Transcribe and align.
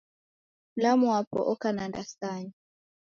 Mlamu 0.75 1.05
wapo 1.11 1.39
oka 1.51 1.69
na 1.75 1.83
ndasanya 1.89 2.53